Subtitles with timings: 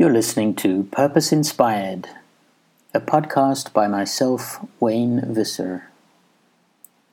[0.00, 2.08] You're listening to Purpose Inspired,
[2.94, 5.90] a podcast by myself, Wayne Visser.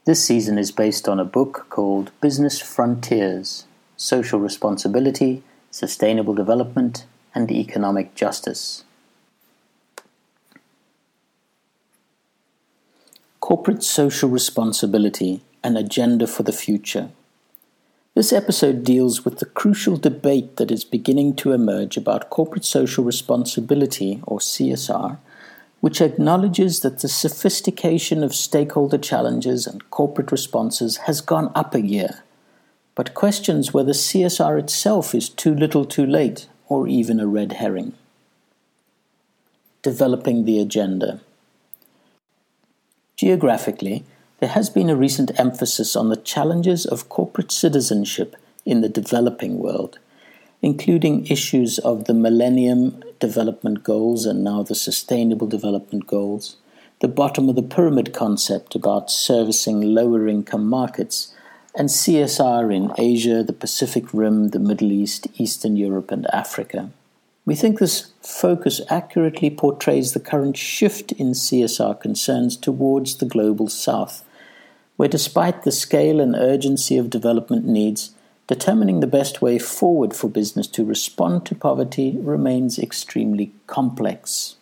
[0.05, 3.65] This season is based on a book called Business Frontiers
[3.97, 8.83] Social Responsibility, Sustainable Development, and Economic Justice.
[13.39, 17.09] Corporate Social Responsibility An Agenda for the Future.
[18.15, 23.03] This episode deals with the crucial debate that is beginning to emerge about corporate social
[23.03, 25.17] responsibility, or CSR,
[25.81, 31.81] which acknowledges that the sophistication of stakeholder challenges and corporate responses has gone up a
[31.81, 32.23] gear,
[32.95, 37.95] but questions whether CSR itself is too little too late or even a red herring.
[39.81, 41.19] Developing the agenda.
[43.17, 44.05] Geographically,
[44.45, 49.57] there has been a recent emphasis on the challenges of corporate citizenship in the developing
[49.57, 49.97] world,
[50.61, 56.57] including issues of the Millennium Development Goals and now the Sustainable Development Goals,
[56.99, 61.33] the bottom of the pyramid concept about servicing lower income markets,
[61.73, 66.91] and CSR in Asia, the Pacific Rim, the Middle East, Eastern Europe, and Africa.
[67.45, 73.69] We think this focus accurately portrays the current shift in CSR concerns towards the global
[73.69, 74.23] south,
[74.97, 78.11] where despite the scale and urgency of development needs,
[78.47, 84.55] determining the best way forward for business to respond to poverty remains extremely complex.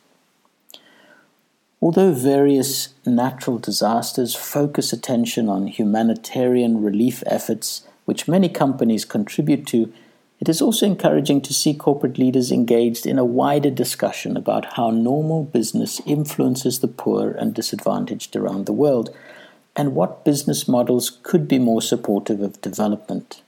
[1.81, 9.91] Although various natural disasters focus attention on humanitarian relief efforts, which many companies contribute to,
[10.39, 14.89] it is also encouraging to see corporate leaders engaged in a wider discussion about how
[14.91, 19.13] normal business influences the poor and disadvantaged around the world
[19.75, 23.41] and what business models could be more supportive of development.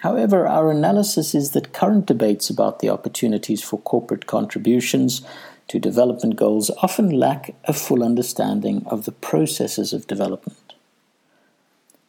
[0.00, 5.22] However, our analysis is that current debates about the opportunities for corporate contributions
[5.66, 10.74] to development goals often lack a full understanding of the processes of development.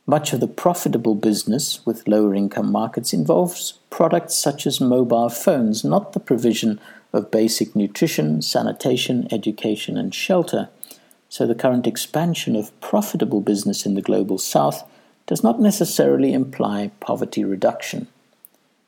[0.06, 5.84] Much of the profitable business with lower income markets involves products such as mobile phones,
[5.84, 6.80] not the provision
[7.12, 10.70] of basic nutrition, sanitation, education, and shelter
[11.30, 14.84] so the current expansion of profitable business in the global south
[15.28, 18.08] does not necessarily imply poverty reduction.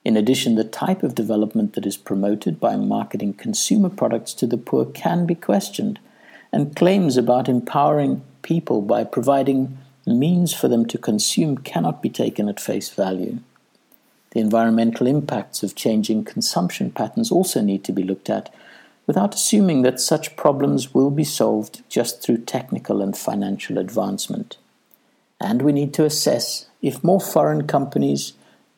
[0.04, 4.58] In addition, the type of development that is promoted by marketing consumer products to the
[4.58, 6.00] poor can be questioned,
[6.52, 9.78] and claims about empowering people by providing
[10.08, 13.38] means for them to consume cannot be taken at face value.
[14.32, 18.52] The environmental impacts of changing consumption patterns also need to be looked at
[19.08, 24.58] without assuming that such problems will be solved just through technical and financial advancement.
[25.40, 28.34] And we need to assess if more foreign companies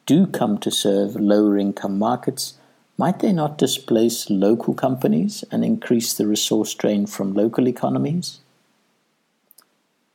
[0.06, 2.56] do come to serve lower income markets,
[2.98, 8.40] might they not displace local companies and increase the resource drain from local economies?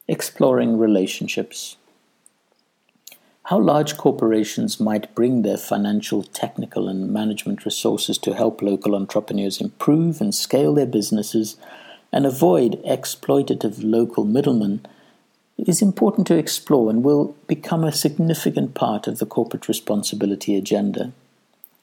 [0.07, 1.77] Exploring relationships
[3.49, 9.59] how large corporations might bring their financial, technical, and management resources to help local entrepreneurs
[9.59, 11.57] improve and scale their businesses
[12.13, 14.85] and avoid exploitative local middlemen
[15.57, 21.11] is important to explore and will become a significant part of the corporate responsibility agenda.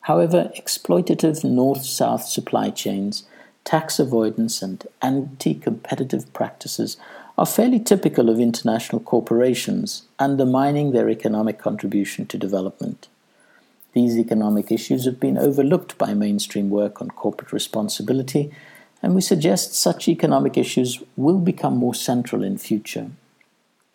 [0.02, 3.24] However, exploitative north south supply chains,
[3.64, 6.98] tax avoidance, and anti competitive practices
[7.38, 13.08] are fairly typical of international corporations, undermining their economic contribution to development.
[13.94, 18.52] These economic issues have been overlooked by mainstream work on corporate responsibility,
[19.02, 23.12] and we suggest such economic issues will become more central in future.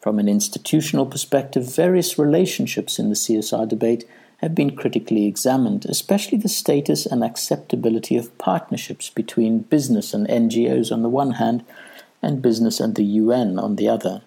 [0.00, 4.04] From an institutional perspective, various relationships in the CSR debate
[4.38, 10.90] have been critically examined, especially the status and acceptability of partnerships between business and NGOs
[10.90, 11.64] on the one hand
[12.22, 14.22] and business and the UN on the other.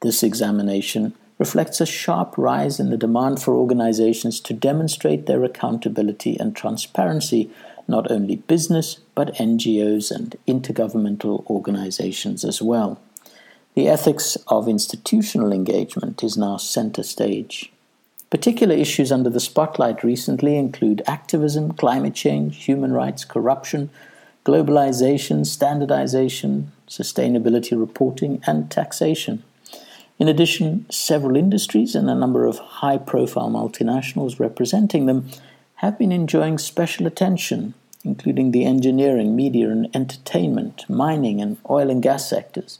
[0.00, 6.36] This examination reflects a sharp rise in the demand for organizations to demonstrate their accountability
[6.38, 7.50] and transparency,
[7.88, 13.00] not only business, but NGOs and intergovernmental organizations as well.
[13.74, 17.72] The ethics of institutional engagement is now center stage.
[18.28, 23.90] Particular issues under the spotlight recently include activism, climate change, human rights, corruption,
[24.44, 29.42] globalization, standardization, sustainability reporting, and taxation.
[30.18, 35.28] In addition, several industries and a number of high profile multinationals representing them
[35.76, 37.74] have been enjoying special attention,
[38.04, 42.78] including the engineering, media and entertainment, mining, and oil and gas sectors.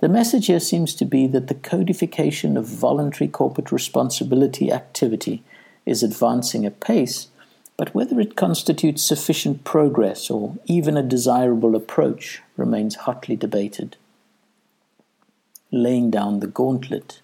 [0.00, 5.42] The message here seems to be that the codification of voluntary corporate responsibility activity
[5.84, 7.28] is advancing apace
[7.78, 13.96] but whether it constitutes sufficient progress or even a desirable approach remains hotly debated.
[15.70, 17.20] Laying down the gauntlet.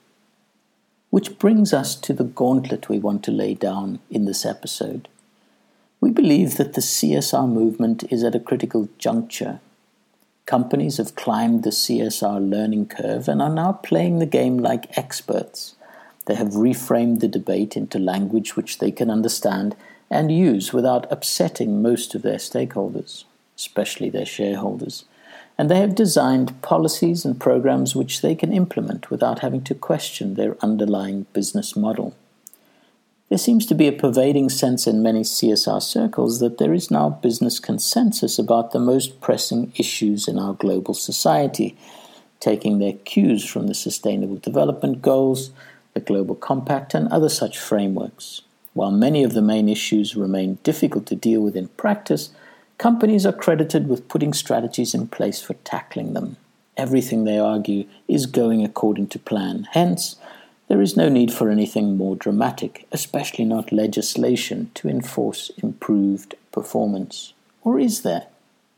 [1.10, 5.08] Which brings us to the gauntlet we want to lay down in this episode.
[6.00, 9.58] We believe that the CSR movement is at a critical juncture.
[10.46, 15.74] Companies have climbed the CSR learning curve and are now playing the game like experts.
[16.26, 19.74] They have reframed the debate into language which they can understand
[20.10, 23.24] and use without upsetting most of their stakeholders,
[23.56, 25.04] especially their shareholders.
[25.56, 30.34] And they have designed policies and programs which they can implement without having to question
[30.34, 32.14] their underlying business model.
[33.28, 37.08] There seems to be a pervading sense in many CSR circles that there is now
[37.08, 41.76] business consensus about the most pressing issues in our global society,
[42.38, 45.50] taking their cues from the Sustainable Development Goals,
[45.94, 48.42] the Global Compact, and other such frameworks.
[48.74, 52.30] While many of the main issues remain difficult to deal with in practice,
[52.76, 56.36] companies are credited with putting strategies in place for tackling them.
[56.76, 59.68] Everything, they argue, is going according to plan.
[59.70, 60.16] Hence,
[60.66, 67.32] there is no need for anything more dramatic, especially not legislation, to enforce improved performance.
[67.62, 68.26] Or is there?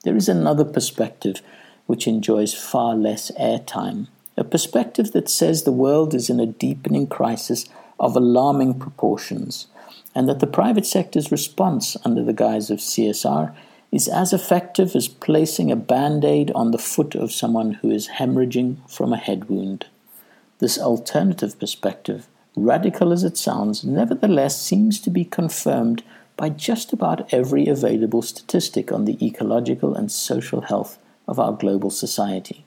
[0.04, 1.40] There is another perspective
[1.86, 7.06] which enjoys far less airtime, a perspective that says the world is in a deepening
[7.06, 7.64] crisis
[7.98, 9.68] of alarming proportions
[10.14, 13.54] and that the private sector's response under the guise of CSR
[13.92, 18.08] is as effective as placing a band aid on the foot of someone who is
[18.18, 19.86] hemorrhaging from a head wound.
[20.58, 26.02] This alternative perspective, radical as it sounds, nevertheless seems to be confirmed
[26.36, 31.90] by just about every available statistic on the ecological and social health of our global
[31.90, 32.64] society.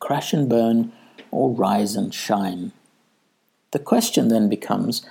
[0.00, 0.92] Crash and burn
[1.30, 2.72] or rise and shine.
[3.72, 5.04] The question then becomes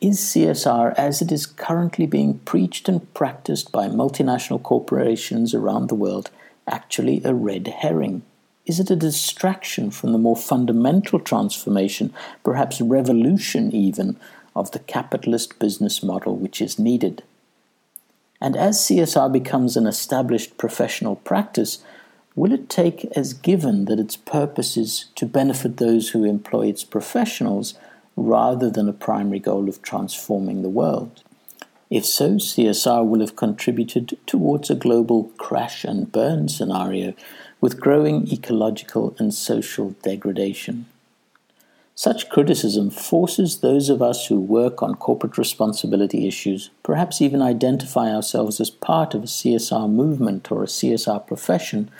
[0.00, 5.96] is CSR, as it is currently being preached and practiced by multinational corporations around the
[5.96, 6.30] world,
[6.66, 8.22] actually a red herring?
[8.66, 12.12] Is it a distraction from the more fundamental transformation,
[12.44, 14.16] perhaps revolution even,
[14.54, 17.22] of the capitalist business model which is needed?
[18.40, 21.78] And as CSR becomes an established professional practice,
[22.36, 26.84] will it take as given that its purpose is to benefit those who employ its
[26.84, 27.74] professionals
[28.18, 31.22] rather than a primary goal of transforming the world?
[31.90, 37.14] If so, CSR will have contributed towards a global crash and burn scenario
[37.60, 40.86] with growing ecological and social degradation.
[41.94, 48.14] Such criticism forces those of us who work on corporate responsibility issues, perhaps even identify
[48.14, 51.90] ourselves as part of a CSR movement or a CSR profession,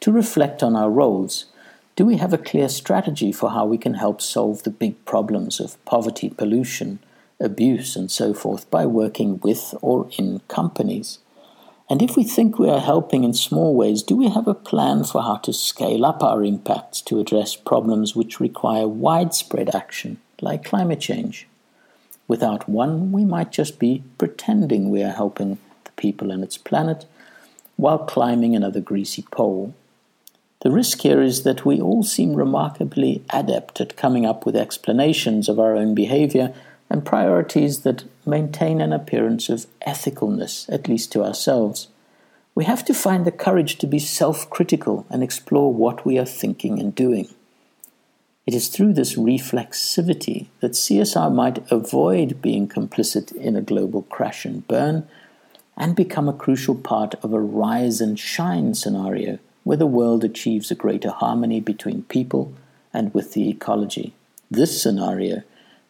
[0.00, 1.46] to reflect on our roles
[1.96, 5.60] do we have a clear strategy for how we can help solve the big problems
[5.60, 6.98] of poverty, pollution,
[7.38, 11.20] abuse, and so forth by working with or in companies?
[11.88, 15.04] And if we think we are helping in small ways, do we have a plan
[15.04, 20.64] for how to scale up our impacts to address problems which require widespread action, like
[20.64, 21.46] climate change?
[22.26, 27.06] Without one, we might just be pretending we are helping the people and its planet
[27.76, 29.74] while climbing another greasy pole
[30.64, 35.46] the risk here is that we all seem remarkably adept at coming up with explanations
[35.46, 36.54] of our own behavior
[36.88, 41.88] and priorities that maintain an appearance of ethicalness, at least to ourselves.
[42.54, 46.24] We have to find the courage to be self critical and explore what we are
[46.24, 47.28] thinking and doing.
[48.46, 54.46] It is through this reflexivity that CSR might avoid being complicit in a global crash
[54.46, 55.06] and burn
[55.76, 60.70] and become a crucial part of a rise and shine scenario where the world achieves
[60.70, 62.52] a greater harmony between people
[62.92, 64.12] and with the ecology.
[64.50, 65.42] This scenario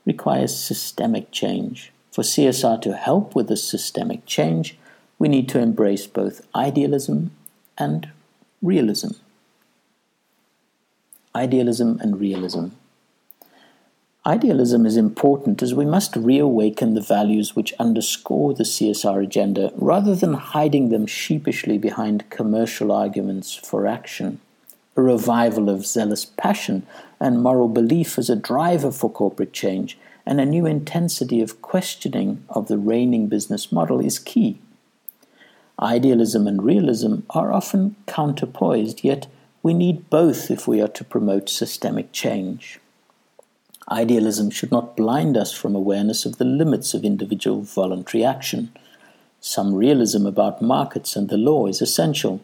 [0.06, 1.92] requires systemic change.
[2.10, 4.78] For CSR to help with this systemic change,
[5.18, 7.32] we need to embrace both idealism
[7.76, 8.08] and
[8.62, 9.12] realism.
[11.34, 12.68] Idealism and realism.
[14.26, 20.14] Idealism is important as we must reawaken the values which underscore the CSR agenda rather
[20.14, 24.40] than hiding them sheepishly behind commercial arguments for action.
[24.96, 26.86] A revival of zealous passion
[27.20, 32.44] and moral belief as a driver for corporate change and a new intensity of questioning
[32.48, 34.58] of the reigning business model is key.
[35.78, 39.26] Idealism and realism are often counterpoised, yet
[39.62, 42.80] we need both if we are to promote systemic change.
[43.90, 48.72] Idealism should not blind us from awareness of the limits of individual voluntary action.
[49.40, 52.40] Some realism about markets and the law is essential.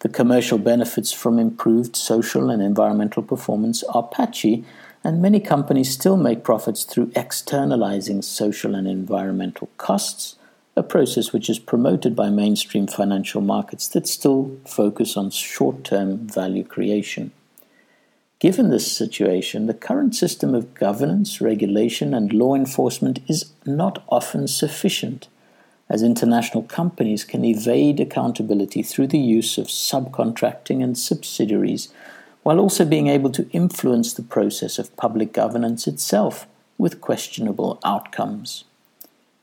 [0.00, 4.64] The commercial benefits from improved social and environmental performance are patchy,
[5.02, 10.36] and many companies still make profits through externalizing social and environmental costs,
[10.76, 16.18] a process which is promoted by mainstream financial markets that still focus on short term
[16.28, 17.32] value creation.
[18.40, 24.46] Given this situation, the current system of governance, regulation, and law enforcement is not often
[24.46, 25.26] sufficient,
[25.88, 31.88] as international companies can evade accountability through the use of subcontracting and subsidiaries,
[32.44, 36.46] while also being able to influence the process of public governance itself
[36.78, 38.62] with questionable outcomes.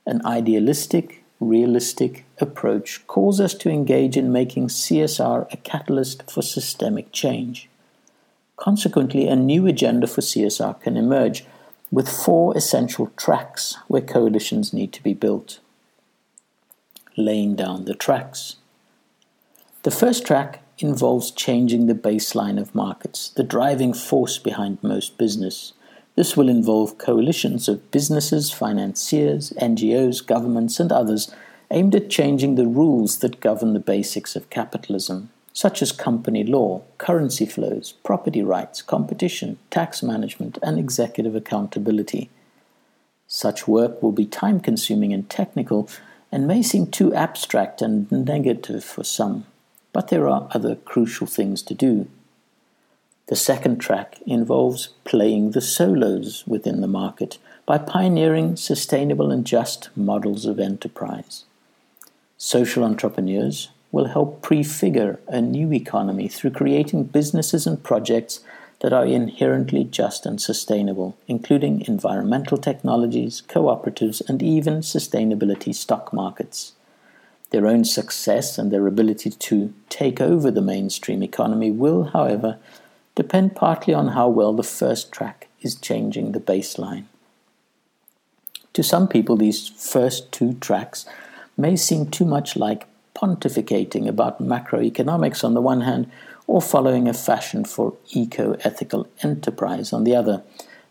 [0.05, 7.11] An idealistic, realistic approach calls us to engage in making CSR a catalyst for systemic
[7.11, 7.67] change.
[8.57, 11.45] Consequently, a new agenda for CSR can emerge
[11.91, 15.59] with four essential tracks where coalitions need to be built.
[17.17, 18.55] Laying down the tracks.
[19.83, 25.73] The first track involves changing the baseline of markets, the driving force behind most business.
[26.15, 31.33] This will involve coalitions of businesses, financiers, NGOs, governments, and others
[31.71, 36.81] aimed at changing the rules that govern the basics of capitalism such as company law,
[36.97, 42.29] currency flows, property rights, competition, tax management, and executive accountability.
[43.25, 45.89] Such work will be time consuming and technical
[46.29, 49.45] and may seem too abstract and negative for some,
[49.93, 52.09] but there are other crucial things to do.
[53.27, 59.89] The second track involves playing the solos within the market by pioneering sustainable and just
[59.95, 61.45] models of enterprise.
[62.37, 68.41] Social entrepreneurs will help prefigure a new economy through creating businesses and projects
[68.81, 76.73] that are inherently just and sustainable, including environmental technologies, cooperatives, and even sustainability stock markets.
[77.51, 82.57] Their own success and their ability to take over the mainstream economy will, however,
[83.15, 87.05] depend partly on how well the first track is changing the baseline.
[88.73, 91.05] To some people, these first two tracks
[91.55, 96.11] may seem too much like pontificating about macroeconomics on the one hand,
[96.47, 100.43] or following a fashion for eco ethical enterprise on the other.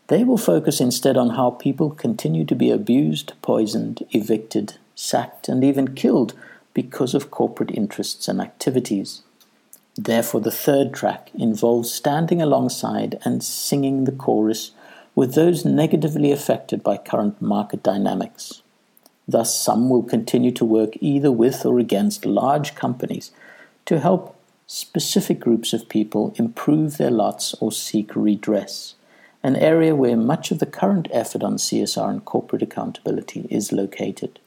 [0.07, 5.63] They will focus instead on how people continue to be abused, poisoned, evicted, sacked, and
[5.63, 6.33] even killed
[6.73, 9.21] because of corporate interests and activities.
[9.95, 14.71] Therefore, the third track involves standing alongside and singing the chorus
[15.15, 18.61] with those negatively affected by current market dynamics.
[19.27, 23.31] Thus, some will continue to work either with or against large companies
[23.85, 24.35] to help
[24.67, 28.95] specific groups of people improve their lots or seek redress,
[29.43, 34.39] an area where much of the current effort on CSR and corporate accountability is located.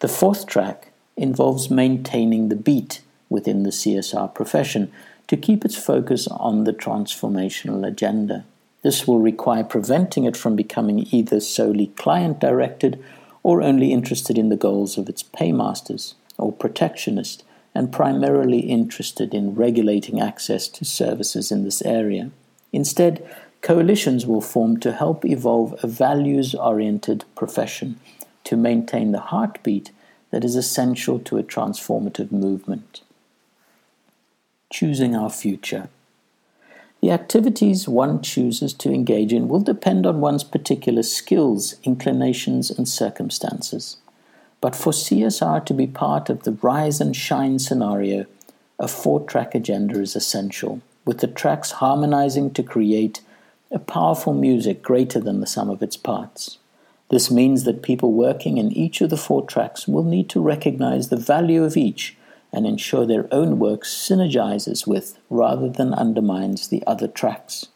[0.00, 4.92] The fourth track involves maintaining the beat within the CSR profession
[5.28, 8.44] to keep its focus on the transformational agenda.
[8.82, 13.02] This will require preventing it from becoming either solely client directed
[13.46, 17.44] or only interested in the goals of its paymasters, or protectionist,
[17.76, 22.28] and primarily interested in regulating access to services in this area.
[22.72, 23.24] Instead,
[23.62, 28.00] coalitions will form to help evolve a values oriented profession
[28.42, 29.92] to maintain the heartbeat
[30.32, 33.00] that is essential to a transformative movement.
[34.72, 35.88] Choosing our future.
[37.02, 42.88] The activities one chooses to engage in will depend on one's particular skills, inclinations, and
[42.88, 43.98] circumstances.
[44.60, 48.26] But for CSR to be part of the rise and shine scenario,
[48.78, 53.20] a four track agenda is essential, with the tracks harmonizing to create
[53.70, 56.58] a powerful music greater than the sum of its parts.
[57.08, 61.08] This means that people working in each of the four tracks will need to recognize
[61.08, 62.16] the value of each
[62.56, 67.66] and ensure their own work synergizes with rather than undermines the other tracks.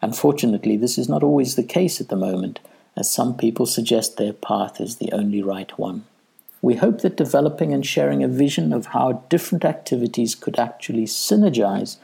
[0.00, 2.60] Unfortunately, this is not always the case at the moment,
[2.96, 6.04] as some people suggest their path is the only right one.
[6.62, 11.96] We hope that developing and sharing a vision of how different activities could actually synergize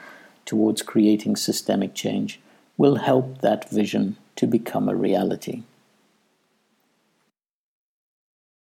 [0.44, 2.40] towards creating systemic change
[2.76, 5.62] will help that vision to become a reality.